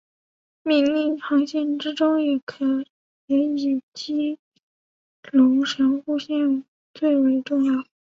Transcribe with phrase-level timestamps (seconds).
[0.63, 2.39] 命令航路之中也
[3.37, 4.39] 以基
[5.31, 7.85] 隆神户线最为重要。